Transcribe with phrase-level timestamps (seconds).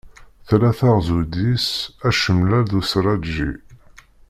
[0.47, 1.69] Tella teɣzuyt deg-s
[2.07, 3.49] acamlal d userraǧi.